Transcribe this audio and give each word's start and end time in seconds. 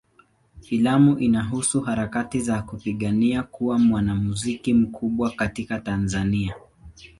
Filamu 0.61 1.19
inahusu 1.19 1.81
harakati 1.81 2.39
za 2.39 2.61
kupigania 2.61 3.43
kuwa 3.43 3.79
mwanamuziki 3.79 4.73
mkubwa 4.73 5.31
katika 5.31 5.79
Tanzania. 5.79 6.55